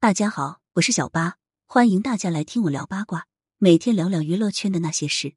[0.00, 5.34] 大家好，我是小八，欢迎大家来听我聊八卦，每天聊聊娱乐圈的那些事。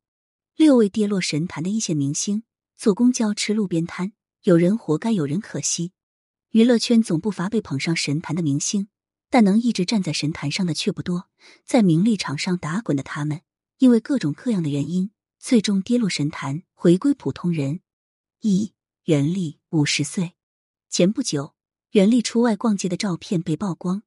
[0.56, 2.43] 六位跌落神坛的一线明星，
[2.77, 4.13] 坐公交吃路边摊，
[4.43, 5.93] 有人活该，有人可惜。
[6.51, 8.88] 娱乐圈总不乏被捧上神坛的明星，
[9.32, 11.28] 但能一直站在神坛上的却不多。
[11.66, 13.41] 在名利场上打滚的他们，
[13.80, 15.09] 因为各种各样的原因，
[15.39, 17.80] 最终跌落神坛，回归普通人。
[18.41, 18.73] 一
[19.05, 20.34] 袁立五十岁，
[20.88, 21.55] 前不久，
[21.93, 24.04] 袁立出外逛街的照片被曝光。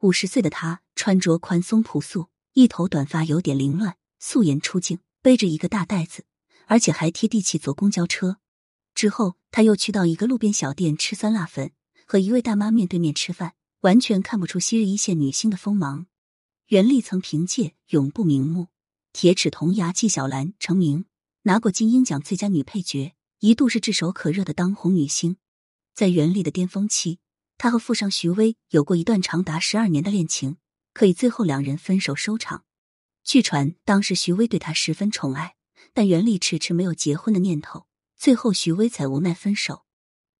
[0.00, 6.26] 五十岁的他穿着宽松朴素，一头短发有点凌乱，素颜出镜，背着一个大袋子，
[6.66, 8.36] 而且还贴地气坐公交车。
[8.94, 11.72] 之后，他又去到一个路边小店吃酸辣粉，
[12.06, 16.06] 和一位大妈面对面吃饭，完全看不出昔日一线女星的锋芒。
[16.66, 18.62] 袁立曾凭借《永不瞑目》
[19.14, 21.06] 《铁齿铜牙纪晓岚》成名，
[21.42, 25.38] 拿过金鹰奖最佳女配角，一度是炙手可热的当红女星。
[25.94, 27.20] 在袁立的巅峰期。
[27.58, 30.58] 他和富商徐威有过一段长达十二年的恋情，
[30.92, 32.64] 可以最后两人分手收场。
[33.24, 35.56] 据传，当时徐威对他十分宠爱，
[35.92, 39.84] 但袁立迟迟没有结婚的念头，最后徐威才无奈分手。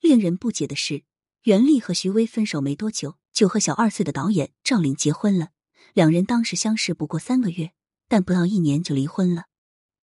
[0.01, 1.05] 令人不解的是，
[1.45, 5.49] 袁立和徐威分手没多久，就和小二岁的导演赵岭结婚了。
[5.95, 7.73] 两人当时相识不过三个月，
[8.09, 9.45] 但不到一年就离婚了。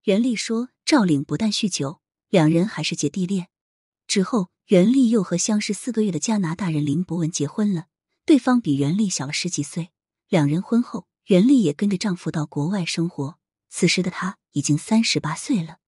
[0.02, 3.48] 袁立说，赵岭不但酗酒，两人还是姐弟恋。
[4.14, 4.50] 之后。
[4.68, 7.88] 袁丽又和相识四个月的加拿大人林博文结婚了，
[8.24, 9.90] 对方比袁丽小了十几岁。
[10.30, 13.38] 两人婚后，袁丽也跟着丈夫到国外生活。
[13.68, 15.78] 此时的她已经三十八岁了，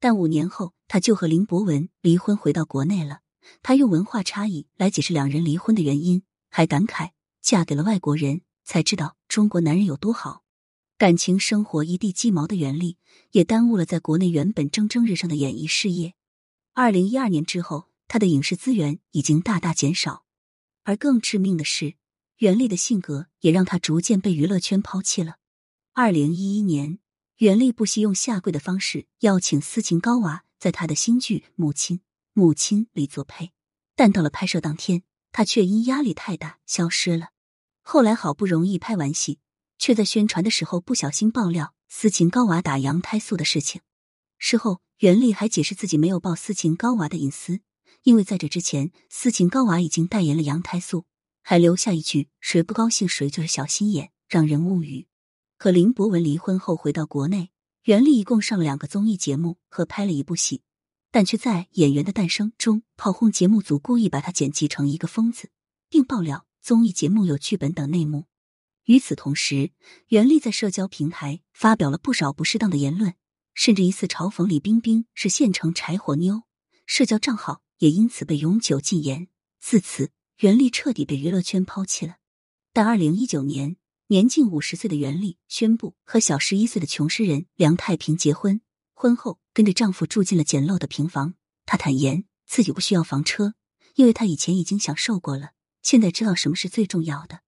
[0.00, 3.20] 但五年后，她就和林博文离婚，回到国内了。
[3.62, 7.10] 她用文化差异来解释两人离婚的原因，还感慨
[7.42, 10.42] 嫁给了外国人，才知道中国男人有多好。
[10.96, 12.96] 感情生活一地鸡毛的袁丽，
[13.32, 16.14] 也耽误了在国内原本蒸蒸日上的演艺事业。
[16.74, 17.88] 二零一二年之后。
[18.08, 20.26] 他的影视资源已经大大减少，
[20.82, 21.94] 而更致命的是，
[22.36, 25.36] 袁立的性格也让他逐渐被娱乐圈抛弃了。
[25.94, 26.98] 二零一一年，
[27.38, 31.96] 袁立不惜用下跪的方式邀请斯琴高娃在他的新剧《母亲》
[32.34, 33.52] 《母亲》里作配，
[33.96, 37.28] 但到了拍摄当天，他却因压力太大消失了。
[37.80, 39.38] 后来好不容易拍完戏，
[39.78, 43.80] 却在宣传的时候不小心爆料斯琴高娃打羊胎素的事情。
[44.44, 47.60] 事后，袁立还解释自己没有爆斯琴高娃的隐私。
[48.02, 51.06] 因为在这之前，斯琴高娃已经代言了羊胎素，
[51.44, 55.06] 还留下一句“谁不高兴谁就是小心眼”，让人无语。
[55.58, 57.50] 可林博文离婚后回到国内，
[57.84, 60.62] 袁立一共上了两个综艺节目和拍了一部戏，
[61.12, 65.50] 但却在《演员的诞生》中炮轰节目组故意把他剪辑成一个疯子，
[65.88, 68.24] 并爆料综艺节目有剧本等内幕。
[68.86, 69.70] 与此同时，
[70.08, 73.14] 袁立在社交平台发表了不少不适当的言论，
[73.54, 76.42] 甚至一次嘲讽李冰冰是县城柴火妞，
[76.86, 77.62] 社交账号。
[77.78, 79.26] 也因此被永久禁言。
[79.58, 82.18] 自此，袁立彻底被娱乐圈抛弃了。
[82.72, 83.74] 但二零一九年，
[84.06, 88.60] 年近五十岁的袁立宣布和小十一岁的穷诗人梁太平结婚。
[88.94, 91.34] 婚后，跟着丈夫住进了简陋的平房。
[91.66, 93.54] 她坦言自己不需要房车，
[93.96, 95.50] 因为她以前已经享受过了，
[95.82, 97.40] 现在知道什么是最重要的。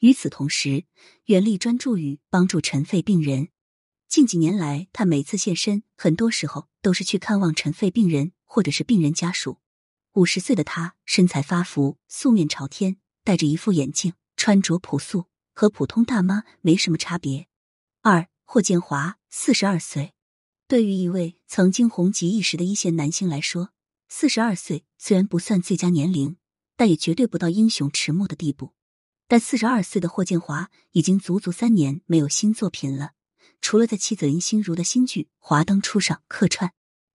[0.00, 0.86] 与此同时，
[1.26, 3.50] 袁立专注于帮助尘肺病人。
[4.08, 9.58] 近几年来，他每次现身，很多时候都是去看望尘肺病人或者是病人家属。
[10.14, 17.48] 五十岁的他身材发福，素面朝天，戴着一副眼镜，穿着朴素，和普通大妈没什么差别。
[18.00, 20.14] 二霍建华四十二岁，
[20.68, 23.70] 对于一位曾经红极一时的一线男星来说，
[24.08, 26.36] 四十二岁虽然不算最佳年龄，
[26.76, 28.72] 但也绝对不到英雄迟暮的地步。
[29.28, 33.10] 但四十二岁的霍建华已经足足三年没有新作品了，
[33.60, 36.72] 除了在妻子林心如的新剧《华灯初上》客串，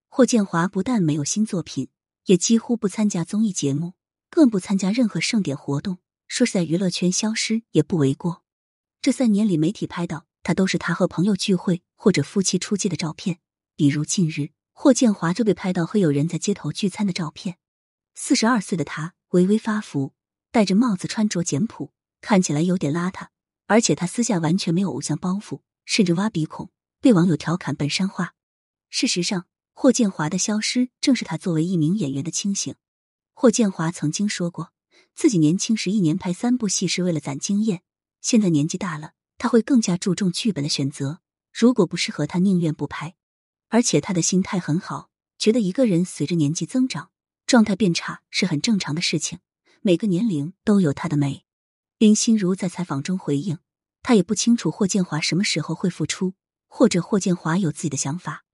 [0.08, 1.88] 霍建华不但没有新作品。
[2.26, 3.94] 也几乎不参加综艺节目，
[4.30, 5.98] 更不参加任何盛典活动，
[6.28, 8.44] 说是在娱乐圈消失也不为过。
[9.00, 13.40] 这三年里，媒体拍到他都是他和朋友聚会或者夫妻出街的照片，
[13.74, 17.56] 比如近日霍建华就被拍到和友人在街头聚餐的照片。
[18.14, 20.12] 四十二岁的他微微发福，
[20.52, 23.26] 戴着帽子，穿着简朴，看起来有点邋遢，
[23.66, 25.62] 而且他私下完全没有偶像包袱，
[25.92, 26.70] 甚至挖鼻孔，
[27.02, 28.32] 被网友调侃本山话。
[28.88, 29.44] 事实上。
[29.74, 32.74] 霍建华的消失，正是他作为一名演员的清醒。
[33.34, 34.72] 霍建华曾经说过，
[35.14, 37.82] 自己年轻时一年拍三部戏是为了攒经验，
[38.22, 41.20] 现在年纪大了，他会更加注重剧本的选择。
[41.52, 43.14] 如果不适合他，宁愿不拍。
[43.68, 47.10] 而且他的心态很好，觉得一个人随着年纪增长，
[47.46, 49.40] 状态变差是很正常的事情。
[49.82, 51.44] 每个年龄都有他的美。
[51.98, 53.58] 林心如在采访中回应，
[54.02, 56.34] 他也不清楚霍建华什么时候会复出，
[56.66, 58.44] 或者霍建华有自己的想法。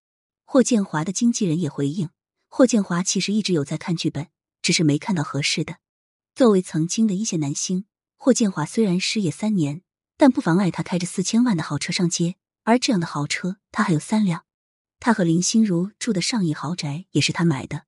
[0.45, 2.11] 霍建华的经纪人也回应，
[2.49, 4.29] 霍建华其实一直有在看剧本，
[4.62, 5.79] 只是没看到合适的。
[6.35, 7.87] 作为曾经的一线男星，
[8.17, 9.83] 霍建华虽然失业三年，
[10.17, 14.45] 但不妨碍他开着四千万的豪车上街，而这样的豪车他还有三辆。
[15.00, 17.85] 他和林心如住的上亿豪宅也是他买的，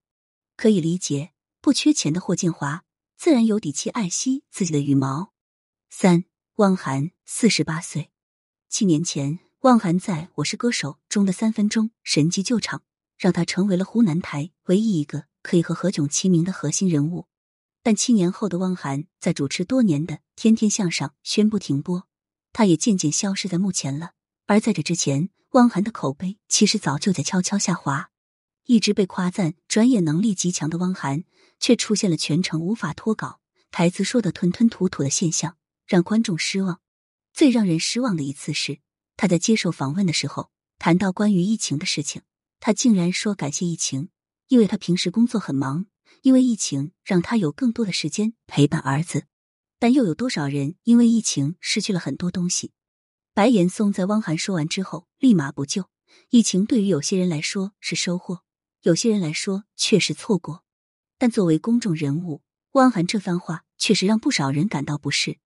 [0.57, 2.85] 可以理解，不缺钱的霍建华
[3.17, 5.33] 自然有底气爱惜自己的羽毛。
[5.89, 6.25] 三，
[6.57, 8.11] 汪涵，四十八岁，
[8.69, 12.83] 七年前，汪涵在我是歌手中的三分钟神级救场，
[13.17, 17.29] 让他成为了湖南台唯一一个可以和何炅齐名的核心人物。
[17.85, 22.09] 但七年后的汪涵在主持多年的《天天向上》宣布停播，
[22.53, 24.11] 他也渐渐消失在幕前了。
[24.47, 28.11] 而在这之前，汪涵的口碑其实早就在悄悄下滑。
[28.65, 31.23] 一直被夸赞专业能力极强的汪涵，
[31.61, 33.39] 却出现了全程无法脱稿、
[33.71, 35.57] 台词说的吞吞吐吐的现象。
[35.87, 36.81] 让观众失望。
[37.41, 38.81] 最让人失望的一次是，
[39.17, 42.21] 他在接受访问的时候谈到关于疫情的事情，
[42.59, 44.11] 他竟然说感谢疫情，
[44.49, 45.87] 因为他平时工作很忙，
[46.21, 49.25] 因为疫情让他有更多的时间陪伴儿子。
[49.79, 52.73] 但又有多少人因为疫情失去了很多东西？
[53.33, 55.89] 白岩松在汪涵说完之后立马补救：
[56.29, 58.43] 疫情对于有些人来说是收获，
[58.83, 60.63] 有些人来说却是错过。
[61.17, 62.43] 但作为公众人物，
[62.73, 65.39] 汪涵这番话确实让不少人感到不适。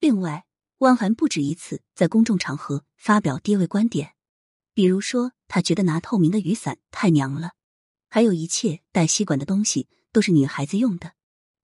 [0.00, 0.44] 另外，
[0.78, 4.12] 汪涵不止一次在公众场合发表爹味观点，
[4.74, 7.52] 比如说他觉得拿透明的雨伞太娘了，
[8.10, 11.12] 还有一切带吸管的东西都是女孩子用的。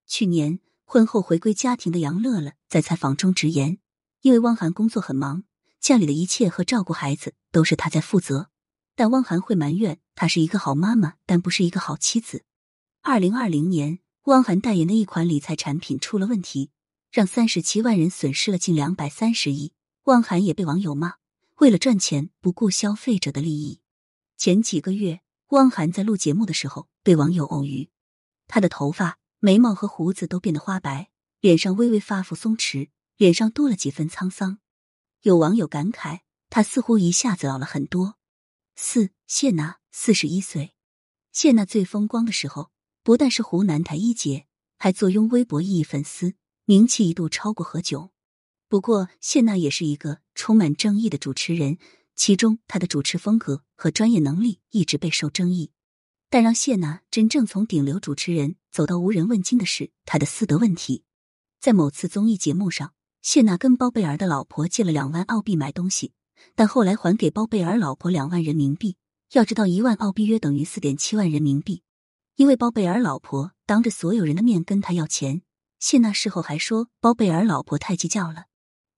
[0.07, 3.77] 去年婚后回归家庭的杨乐乐在采访中直言，
[4.21, 5.43] 因为汪涵工作很忙，
[5.79, 8.49] 家里的一切和照顾孩子都是他在负责，
[8.95, 12.45] 但汪涵会埋怨她是一个好妈妈，但不是一个好妻子。
[13.03, 16.71] 二零二零年，汪涵代言的一款理财产品出了问题。
[17.13, 19.73] 让三十七万人损失了近两百三十亿，
[20.05, 21.17] 汪涵也被网友骂，
[21.57, 23.81] 为了赚钱不顾消费者的利益。
[24.35, 27.91] 前几个月，汪涵在录节目的时候被网友偶遇，
[28.47, 34.57] 他的头发、眉毛和胡子都变得花白，脸上微微发福松弛，脸上多了几分沧桑。
[35.21, 38.15] 有网友感慨，他似乎一下子老了很多。
[38.75, 40.73] 四谢娜四十一岁，
[41.31, 42.71] 谢娜最风光的时候，
[43.03, 44.47] 不但是湖南台一姐，
[44.79, 46.33] 还坐拥微博一亿粉丝。
[46.65, 48.09] 名气一度超过何炅，
[48.69, 51.77] 不过谢娜也是一个充满争议的主持人，
[52.15, 55.71] 其中她的主持风格和专业能力一直备受争议。
[56.29, 61.03] 但让谢娜真正从顶流主持人走到无人问津的是她的私德问题。
[61.59, 66.13] 在某次综艺节目上，谢娜跟包贝尔的老婆借了两万澳币买东西，
[66.55, 68.95] 但后来还给包贝尔老婆两万人民币。
[69.33, 71.83] 要知道，一万澳币约等于四点七万人民币。
[72.35, 75.41] 因为包贝尔老婆当着所有人的面跟他要钱。
[75.83, 78.45] 谢娜事后还说，包贝尔老婆太计较了。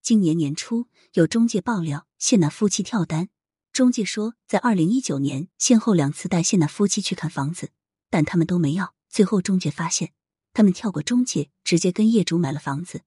[0.04, 3.30] 今年年初，有中介爆料谢娜夫妻跳单。
[3.74, 7.72] 中介说，在二零一九年先后两次带谢娜夫妻去看房子，
[8.12, 8.94] 但他们都没要。
[9.10, 10.12] 最后，中介发现
[10.54, 13.02] 他们跳过中介，直接跟业主买了房子。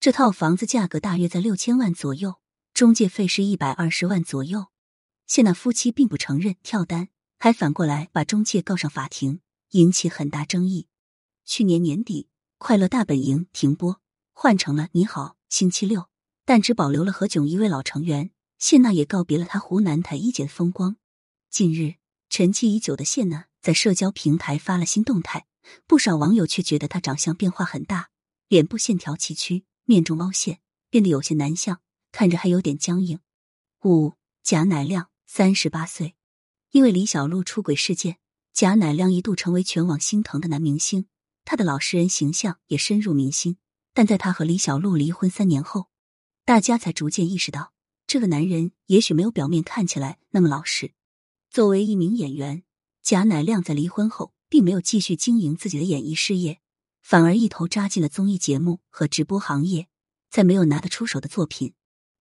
[0.00, 2.36] 这套房子价格大约在六千万左右，
[2.72, 4.68] 中介费是一百二十万左右。
[5.26, 7.08] 谢娜夫妻并不承认跳单，
[7.38, 9.42] 还反过来把中介告上法庭，
[9.72, 10.88] 引起很大争议。
[11.44, 12.27] 去年年底。
[12.60, 14.00] 快乐大本营停播，
[14.32, 16.08] 换成了你好星期六，
[16.44, 18.32] 但只保留了何炅一位老成员。
[18.58, 20.96] 谢娜也告别了他湖南台一姐的风光。
[21.48, 21.94] 近日，
[22.28, 25.46] 沉寂已久的谢娜在社交平台发了新动态，
[25.86, 28.10] 不少网友却觉得她长相变化很大，
[28.48, 30.58] 脸部线条崎岖，面中凹陷，
[30.90, 31.80] 变得有些难相，
[32.10, 33.20] 看着还有点僵硬。
[33.84, 36.16] 五贾乃亮三十八岁，
[36.72, 38.18] 因为李小璐出轨事件，
[38.52, 41.06] 贾乃亮一度成为全网心疼的男明星。
[41.50, 43.56] 他的老实人形象也深入民心，
[43.94, 45.86] 但在他和李小璐离婚三年后，
[46.44, 47.72] 大家才逐渐意识到，
[48.06, 50.92] 这个男人也许没有表面看起来那么老实。
[51.48, 52.64] 作为一名演员，
[53.02, 56.60] 贾乃亮在离婚后并没有继续经营自己的演艺事业，
[57.00, 59.88] 反而一头扎进了综艺节目和直播行业。
[60.30, 61.72] 在没有拿得出手的作品，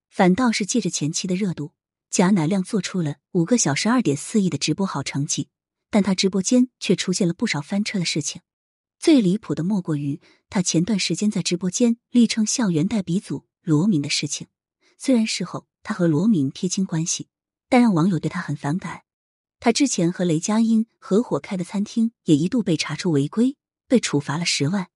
[0.09, 1.73] 反倒是借着前期的热度，
[2.09, 5.49] 贾乃亮做出了五个小时二点四亿的直播好成绩，
[5.89, 8.41] 但他直播间却出现了不少翻车的事情。
[8.99, 14.47] 最离谱的莫过于他前段时间在直播间力称校园带鼻祖罗敏的事情。
[14.97, 17.27] 虽然事后他和罗敏撇清关系，
[17.69, 19.03] 但让网友对他很反感。
[19.59, 23.55] 他之前和雷佳音合伙开的餐厅也一度被查出违规，
[23.87, 24.89] 被处罚了十万。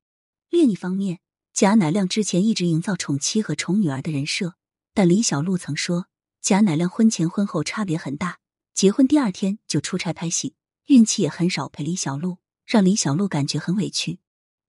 [0.49, 1.19] 另一方面，
[1.53, 4.55] 贾乃亮之前一直营造宠妻和宠女儿的人设，
[4.93, 6.07] 但李小璐曾说
[6.41, 8.39] 贾乃亮婚前婚后差别很大，
[8.73, 10.55] 结婚第二天就出差拍戏，
[10.87, 12.37] 孕期也很少陪李小璐。
[12.71, 14.19] 让李小璐感觉很委屈。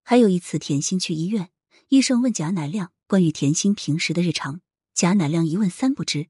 [0.02, 1.50] 还有一次，甜心去医院，
[1.86, 4.60] 医生问贾乃亮关于甜心平时的日常，
[4.92, 6.26] 贾乃亮一问三不知，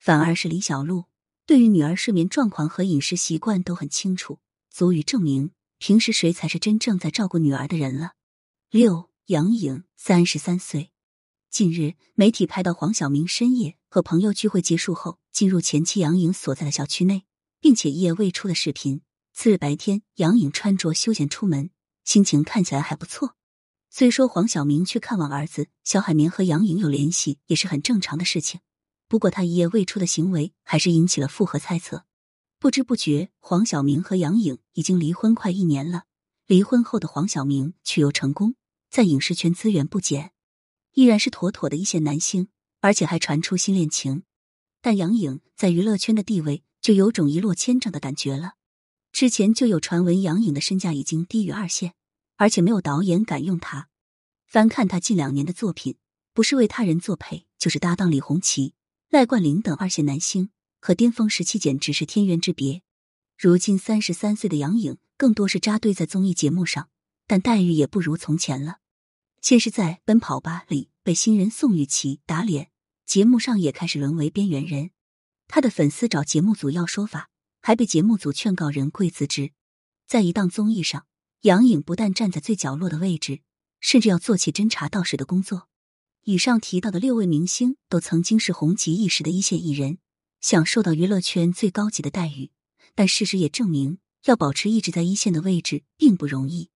[0.00, 1.04] 反而是李小璐
[1.46, 8.14] 对于女儿睡眠状况和饮食习惯都很清楚，足以证明平时谁才是真正在照顾女儿的人了。
[8.68, 10.90] 六杨颖三十三岁，
[11.48, 17.22] 近日，媒体拍到黄晓明深夜和朋友聚会结束后，进入前妻杨颖所在的小区内，
[17.60, 19.02] 并且一夜未出的视频。
[19.32, 21.70] 次日白天，杨颖穿着休闲出门，
[22.04, 23.34] 心情看起来还不错。
[23.88, 28.60] 虽说黄晓明去看望儿子小海绵和杨颖有联系，也是很正常的事情。
[29.08, 32.04] 不过他一夜未出的行为，还是引起了复合猜测。
[32.58, 36.04] 不知不觉，黄晓明和杨颖已经离婚快一年了。
[36.46, 38.54] 离婚后的黄晓明却又成功
[38.90, 40.32] 在影视圈资源不减。
[40.92, 42.48] 依然是妥妥的一线男星，
[42.80, 44.24] 而且还传出新恋情。
[44.80, 48.54] 但杨颖在娱乐圈的地位就有种一落千丈的感觉了。
[49.12, 51.92] 之前就有传闻，杨颖的身价已经低于二线，
[52.36, 53.88] 而且没有导演敢用她。
[54.46, 55.96] 翻看她近两年的作品，
[56.32, 58.74] 不是为他人作配，就是搭档李红旗、
[59.10, 60.50] 赖冠霖等二线男星，
[60.80, 62.82] 和巅峰时期简直是天渊之别。
[63.38, 66.88] 如今三十三岁的杨颖，更多是扎堆在综艺节目上，
[67.26, 68.78] 但待遇也不如从前了。
[69.42, 72.70] 先是在《奔跑吧》里被新人宋雨琦打脸，
[73.04, 74.90] 节目上也开始沦为边缘人。
[75.48, 77.28] 他的粉丝找节目组要说法，
[77.62, 79.52] 还被节目组劝告人跪辞职。
[80.06, 81.06] 在一档综艺上，
[81.42, 83.40] 杨颖不但站在最角落的位置，
[83.80, 85.68] 甚至要做起侦查道士的工作。
[86.24, 89.98] 以上提到的六位明星都曾经是红极一时的一线艺人，
[90.40, 92.50] 享受到娱乐圈最高级的待遇。
[92.94, 96.68] 但事实也证明，要保持一直在一线的位置并不容易。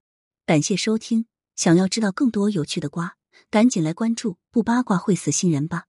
[0.47, 1.26] 感谢收听。
[1.57, 3.16] 想要知道更多有趣的瓜，
[3.49, 5.87] 赶紧来关注，不八卦会死新人吧。